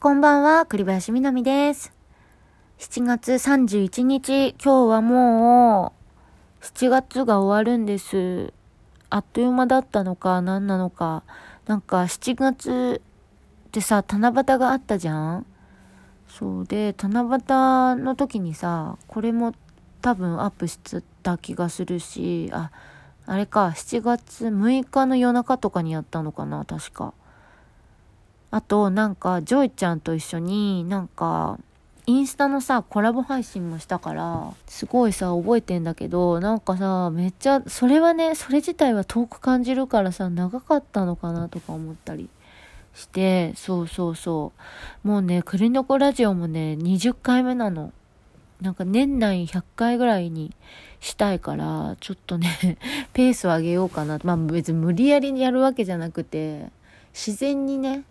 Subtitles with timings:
[0.00, 1.92] こんばんは、栗林みなみです。
[2.78, 5.92] 7月31日、今日はも
[6.62, 8.52] う、7月が終わるんです。
[9.10, 11.24] あっという間だったのか、何なのか。
[11.66, 13.02] なんか、7月
[13.66, 15.46] ってさ、七夕があったじゃん？
[16.28, 19.52] そうで、七夕の時にさ、これも
[20.00, 22.70] 多分アップしてた気がするし、あ、
[23.26, 27.14] あれか、7月6日の夜中とかにやったのかな、確か。
[28.50, 31.58] あと、なんか、ジョイちゃんと一緒に、なんか、
[32.06, 42.30] インスタのさ、コラボ配信もしたから、すごいさ、覚えてんだけど、なんかさ、めっちゃ、それはね、それ自体は遠く感じるからさ、長かったのかなとか思ったり
[42.94, 44.52] して、そうそうそ
[45.04, 45.08] う。
[45.08, 47.92] もうね、クリノコラジオもね、20回目なの。
[48.62, 50.54] なんか年内100回ぐらいに
[51.00, 52.78] したいから、ちょっとね、
[53.12, 54.18] ペースを上げようかな。
[54.24, 56.70] まあ別に無理やりやるわけじゃなくて、
[57.12, 58.04] 自然にね、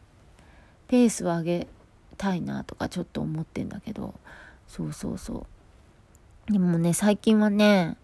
[0.88, 1.68] ペースを上げ
[2.18, 4.14] たいなとかちょっと思ってんだけど。
[4.68, 5.46] そうそうそ
[6.50, 6.52] う。
[6.52, 7.98] でもね最近はね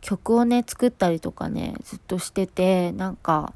[0.00, 3.52] 曲をね作ったりとかねずっとしててなんか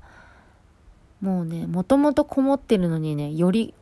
[1.20, 3.74] もうねもともとこもってるのにねより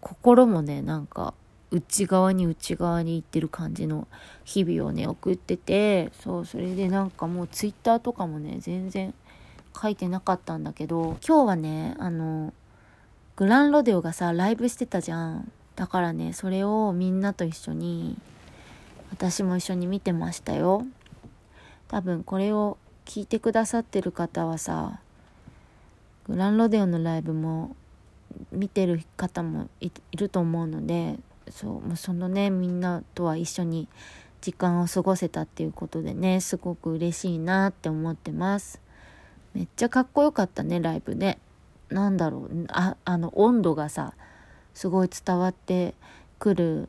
[0.00, 1.34] 心もねなんか
[1.70, 4.06] 内側に内側に行ってる感じの
[4.44, 9.12] 日々をね送っててそうそれでなんかもうツイッターとかもね全然
[9.80, 12.52] 書いてなかったんだけど今日はねあの
[13.36, 15.50] グランロデオがさライブしてたじゃん。
[15.74, 18.16] だからねそれをみんなと一緒に
[19.10, 20.86] 私も一緒に見てましたよ。
[21.88, 25.00] 多分これを聞いてくださってる方はさ
[26.28, 27.74] グランロデオのライブも
[28.52, 31.18] 見てる方もいると思うので
[31.50, 33.88] そうもうそのねみんなとは一緒に
[34.40, 38.80] 時間を過ごせたっていうことでねすごく嬉しいなって思ってます。
[39.54, 41.38] めっちゃかっこよかったねライブね
[41.94, 44.14] なんだろうああの温度がさ
[44.74, 45.94] すごい伝わって
[46.40, 46.88] くる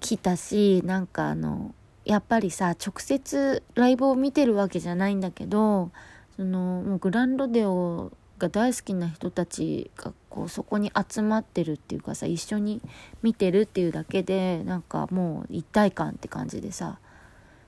[0.00, 1.74] きたしなんかあの
[2.06, 5.90] やっぱりさ直接ライブを見てるわけじゃないんだけど
[6.36, 12.80] そのもうグランロデオが大好きな人たちがこうそこに集まってるっていうかさ一緒に
[13.22, 16.98] 見てるっていうだけでなんかもう一体感って感じでさ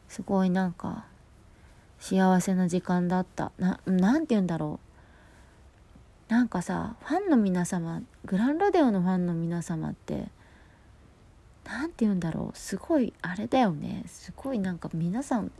[0.08, 1.04] すごいなんか
[1.98, 3.52] 幸せな時間だった。
[3.58, 4.81] ななんて言うんだろう。
[6.32, 10.28] なんかさファンの皆様グランロデオのファンの皆様って
[11.62, 14.04] 何て言うんだろうすごいあれだよね。
[14.06, 15.52] すごいなんか皆さん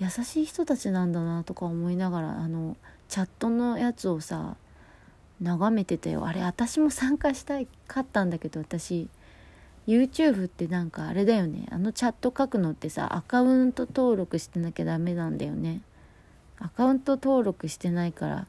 [0.00, 2.76] 優しい人たちなんだなとか思いながらあの
[3.06, 4.56] チャットのやつをさ
[5.40, 6.26] 眺めてたよ。
[6.26, 9.08] あれ私も参加したいかったんだけど私
[9.86, 11.68] YouTube ってなんかあれだよね。
[11.70, 15.80] あのチャット書くのってさアカウント登録してなきゃダメなんだよね。
[16.58, 18.48] アカウント登録してないから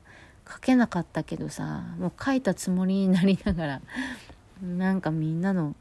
[0.52, 3.82] 書けなかったけどさもう書いたつもりになりながら
[4.64, 5.76] なんかみんなの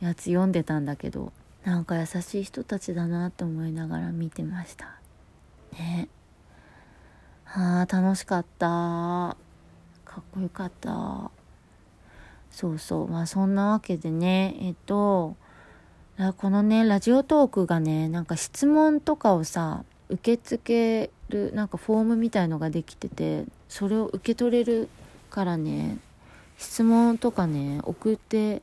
[0.00, 1.32] やつ読んでたんだけど
[1.64, 4.98] なんか優しい人たちだなと思いながら見てました。
[5.72, 6.08] ね。
[7.44, 9.36] はあ楽しかった。
[10.04, 11.30] かっこよかった。
[12.50, 13.08] そうそう。
[13.08, 15.36] まあそんなわけでねえっと
[16.38, 24.88] このねラジオトークがねなんか質問とかをさ受け付けるなんかフォームみたいのができててそれを受け取れる
[25.30, 25.98] からね
[26.56, 28.62] 質問とかね送って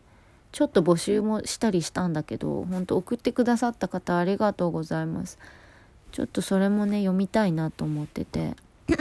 [0.51, 5.37] ちょっと募集もしたりしたんだけど本当送ってくださった方ありがとうございます。
[6.11, 8.55] ちょっとそれもね読みたいなと思ってて。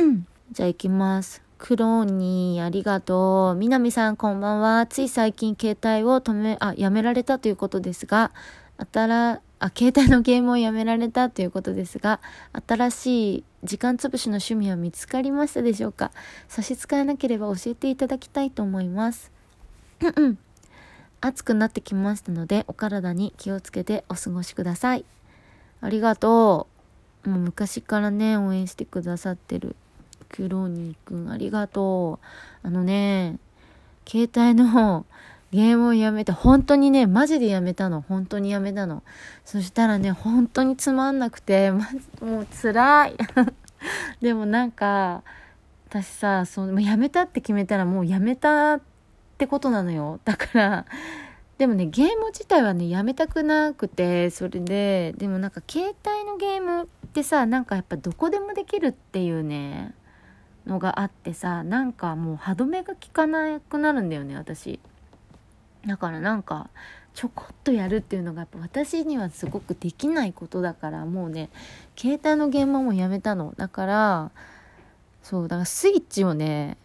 [0.50, 1.42] じゃあ行きます。
[1.58, 3.54] クローニーありがとう。
[3.54, 4.86] 南さんこんばんは。
[4.86, 8.32] つい最近携帯を止めあやめられたということですが
[8.76, 12.20] 新あ携帯のゲームをやめられたということですが
[12.66, 16.10] 新しい時間つぶしの趣味は見つかりましたでしょうか？
[16.48, 19.32] 差し支えなければ教えていただきたいと思います。
[21.20, 25.04] 暑くなってきましたのでお体に気をつけてお過ごしください。
[25.80, 26.68] ありがと
[27.24, 27.30] う。
[27.30, 29.76] もう昔からね応援してくださってる
[30.28, 32.20] クローニーくんありがと
[32.62, 32.66] う。
[32.66, 33.38] あのね
[34.06, 35.06] 携帯の
[35.50, 38.00] ゲームをやめて、本当にね、マジでやめたの。
[38.00, 39.04] 本当にやめたの。
[39.44, 41.88] そしたらね、本当につまんなくて、ま、
[42.20, 43.16] もう辛い。
[44.20, 45.22] でもなんか、
[45.88, 48.80] 私さ、その、やめたって決めたらもうやめたっ
[49.38, 50.20] てことなのよ。
[50.24, 50.86] だから、
[51.58, 59.94] でもね、ゲーム自体はね、やめたくなくて、それで、でもなんか携帯のゲームってさ、なんかやっぱどこでもできるっていうね、
[60.66, 64.80] のがあってさ、なんかもう歯止めが効かなくなるんだよね、私。
[65.86, 66.70] だからなんか
[67.14, 71.48] ちょこっとやるっていうのがやっぱ私にはすごくできないことだからもうね
[71.96, 73.54] 携帯のゲームはもやめたの。
[73.56, 74.30] だから
[75.22, 76.76] そうだからスイッチをね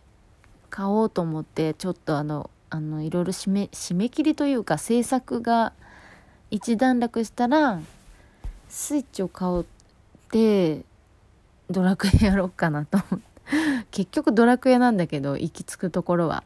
[0.70, 5.74] 買おうと思ってちょっとあのあのいろいろ締め締め切りというか制作が
[6.52, 7.80] 一段落したら
[8.68, 9.66] スイッチを買おうっ
[10.30, 10.84] て
[11.72, 13.30] ドラクエやろうかなと思って。
[13.90, 16.44] 結局ドラクエなんだけど行き着くところは。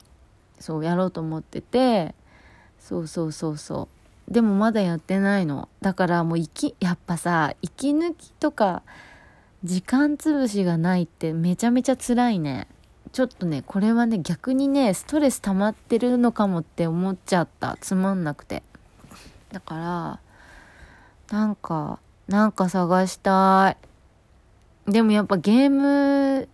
[0.60, 2.16] そうやろうと思ってて。
[2.84, 3.88] そうそうそうそ
[4.30, 4.34] う。
[4.34, 5.70] でもまだやってないの。
[5.82, 8.84] だからもう息やっぱさ息抜きとか
[9.64, 12.68] 時間潰しがないってめちゃめちゃ辛いね。
[13.14, 17.78] ちょっとねこれはね逆にねストレス溜まってるのかもって思っちゃった。
[17.80, 18.64] つまんなくて。
[19.54, 20.20] だか
[21.30, 23.78] らなんかなんか探した
[24.88, 24.92] い。
[24.92, 26.50] でもやっぱゲーム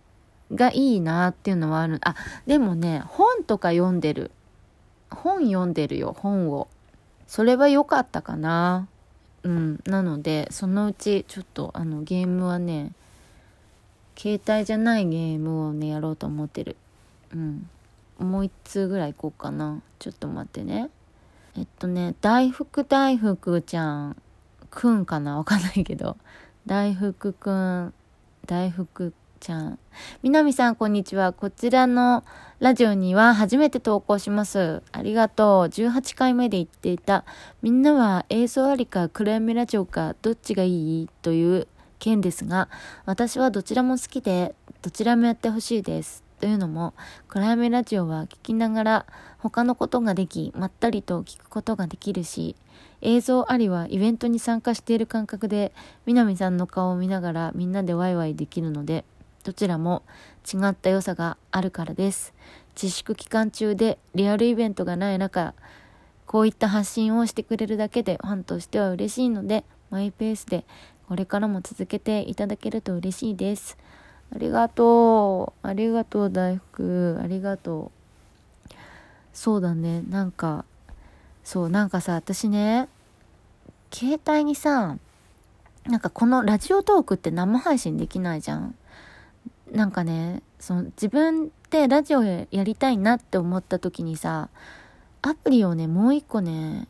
[0.54, 1.98] がいいなっていうのはある。
[2.04, 2.14] あ
[2.46, 4.30] でもね本とか読んでる。
[5.10, 6.68] 本読んでるよ本を。
[7.26, 8.88] それは良かったかな。
[9.42, 9.80] うん。
[9.86, 12.92] なのでそのうちちょっとあのゲームはね
[14.16, 16.76] 携帯じゃないゲームをねやろうと思ってる。
[17.34, 17.68] うん。
[18.18, 19.80] もう一通ぐらい行こうかな。
[19.98, 20.90] ちょっと待ってね。
[21.56, 24.16] えっとね大福大福ちゃん
[24.70, 25.38] くんかな？
[25.38, 26.16] わかんないけど。
[26.66, 27.94] 大福くん
[28.46, 29.78] 大福ちゃん。
[30.22, 31.32] みなみさん、こんにちは。
[31.32, 32.24] こちらの
[32.58, 34.82] ラジオには初めて投稿します。
[34.92, 35.68] ありがとう。
[35.68, 37.24] 18回目で言っていた、
[37.62, 41.08] みんなは映像ありか暗闇ラジオかどっちがいい？
[41.22, 42.68] という件ですが、
[43.06, 46.22] 私はどちらも好きで、どちらもやってほしいです。
[46.38, 46.92] というのも、
[47.26, 49.06] 暗闇ラジオは聞きながら
[49.38, 52.56] 他のことができ、まったりと聞くことができるし、
[53.00, 55.72] 映像ありはイベントに参加している感覚で、
[56.04, 59.06] 南さんの顔を見ながらみんなでワイワイできるので、
[59.44, 60.02] どちらも
[60.52, 62.34] 違った良さがあるからです。
[62.80, 65.54] 自粛期間中でリアルイベントがない中、
[66.26, 70.64] こういった発信をしてくれるだけでファンとしては嬉しいので、マイペースで
[71.08, 73.76] これからも続けていただけると嬉しいです。
[74.34, 75.66] ありがとう。
[75.66, 77.18] ありがとう、大福。
[77.20, 77.90] ありがと
[78.70, 78.74] う。
[79.32, 80.02] そうだね。
[80.08, 80.64] なんか、
[81.42, 82.88] そう、なんかさ、私ね、
[83.92, 84.98] 携帯にさ、
[85.84, 88.76] なんかこのラジオトークって生配信できないじゃん。
[89.72, 94.48] なんかねその自分でラジオやりたいなって思った時にさ
[95.22, 96.88] アプリをねもう一個ね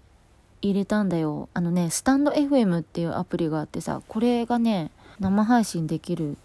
[0.63, 1.49] 入れたんだよ。
[1.55, 6.37] あのねスタンド FM っていうアプリがあってさこれがね生配信できる。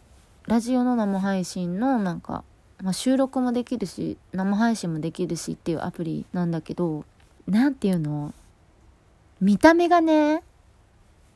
[0.47, 2.43] ラジオの生配信のなんか、
[2.81, 7.03] まあ、収録もできるし生配信もできるしっていうアプリなんだけど
[7.47, 8.33] 何ていうの？
[9.41, 10.43] 見た目がね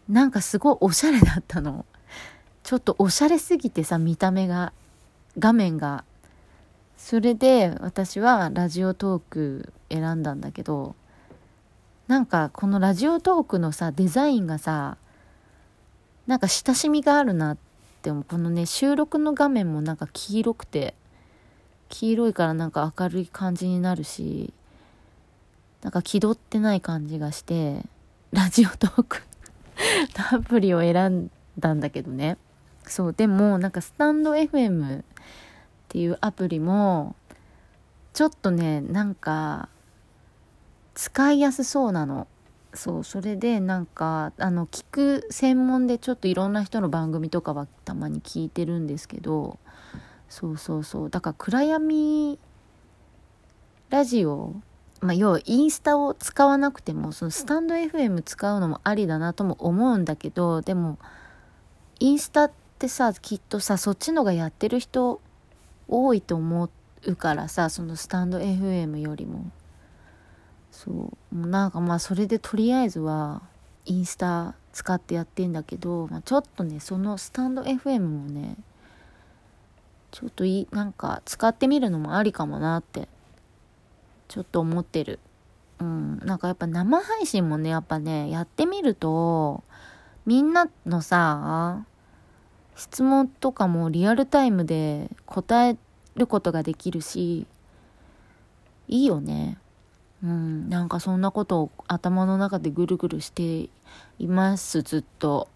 [0.08, 1.86] なんかすごいおしゃれだったの。
[2.64, 4.74] ちょっとおしゃれすぎてさ見た目が。
[5.38, 6.04] 画面が。
[6.98, 10.96] それで私はラジオトーク選んだんだけど
[12.08, 14.98] なんかこのラジオトークのさデザインがさ
[16.28, 17.58] なんか親しみがあるなっ
[18.02, 20.94] てこのね収録の画面もなんか黄色くて
[21.88, 24.54] 黄色いからなんか明るい感じになるし
[25.82, 27.84] なんか気取ってない感じがして
[28.32, 29.22] ラジオトーク
[30.32, 32.38] アプリを選んだんだけどね。
[32.86, 35.04] そうでもなんかスタンド FM
[35.90, 37.16] っていうアプリも
[38.14, 39.70] ちょっとねなんか
[40.94, 42.28] 使いやすそうなの。
[42.76, 49.58] そうそれでなんかあの聞く専門でちょっといろんな人の番組とかはたまに聞いてるんですけど
[50.30, 51.10] そうそうそう。
[51.10, 52.38] だから暗闇
[53.90, 54.54] ラジオ
[55.02, 61.00] まあ要はインスタを使わなくてもそのスタンド FM 使うのもありだなとも思うんだけどでも
[62.00, 65.22] インスタってさきっとさそっちのがやってる人
[65.90, 66.70] 多いと思
[67.04, 69.52] うからさそのスタンド FM よりも。
[70.72, 71.48] そう。
[71.48, 73.42] なんかまあそれでとりあえずは
[73.86, 78.56] インスタ使ってやってんだけど、まあ、ちょっとねそのスタンド FM もね
[80.12, 83.08] ちょっといいなんか使ってみるのもありかもなって
[84.28, 85.20] ちょっと思ってる。
[85.80, 86.20] うん。
[86.20, 89.64] なんかやっぱ生配信もねやっぱねやってみると
[90.26, 91.86] みんなのさ
[92.80, 95.78] 質問とかもリアルタイムで答え
[96.16, 97.46] ることができるし、
[98.88, 99.58] いいよね。
[100.24, 103.70] うん、なんかそんなことを頭の中でぐるぐるして
[104.18, 105.50] います、ずっと。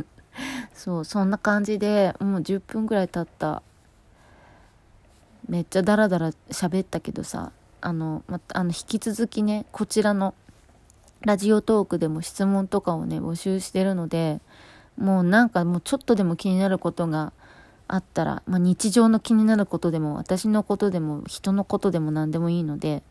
[0.74, 3.62] そう、そんな感じで、もう10分ぐらい経った。
[5.48, 10.34] めっちゃダラダラ喋ったけどさ、あの、また、あの、引き続きね、こちらの
[11.22, 14.40] ラジオトークでも質問とかをね、募集してるので、
[15.00, 17.32] もうなんかもうちょっとでも気になることが
[17.88, 23.02] あったら、まあ、日常の気になることでも私のことでも人のことでも何でもいいので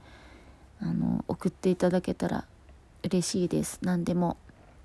[0.79, 2.45] あの送っていただけたら
[3.03, 3.79] 嬉しいです。
[3.81, 4.37] 何でも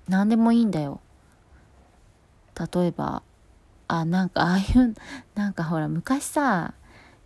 [0.09, 0.99] 何でもいいんだよ。
[2.73, 3.21] 例えば
[3.87, 4.95] あなんかああいう
[5.35, 6.73] なんかほら昔さ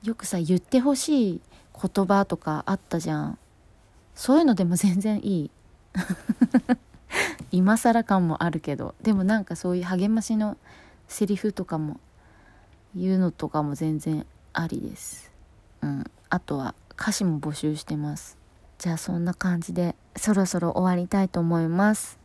[0.03, 1.41] よくさ言ってほしい
[1.73, 3.37] 言葉とかあったじゃん。
[4.13, 5.51] そういうのでも全然いい。
[7.51, 10.57] 今更感もあるけどでもなんかそういう励ましの
[11.07, 11.99] セリフとかも
[12.95, 15.31] 言うのとかも全然ありです。
[15.81, 16.03] うん。
[16.29, 18.37] あとは歌詞も募集してます。
[18.77, 22.17] じゃあそんな感じでそろそろ終わりたいと思います。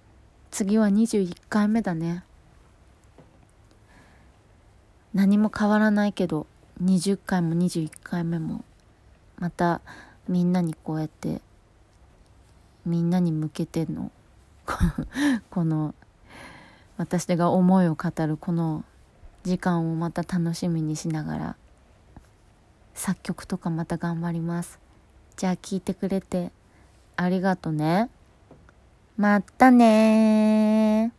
[0.50, 2.24] 次は21回目だね。
[5.12, 6.46] 何も変わらないけど
[6.82, 8.64] 20回も21回目も
[9.38, 9.80] また
[10.28, 11.40] みんなにこうやって
[12.84, 14.10] みんなに向けての
[15.50, 15.94] この
[16.96, 18.84] 私が思いを語るこの
[19.42, 21.56] 時間をまた楽しみにしながら
[22.94, 24.78] 作曲とかまた頑張ります。
[25.36, 26.52] じゃあ聞いてくれて
[27.16, 28.08] ありがとね。
[29.16, 31.12] またね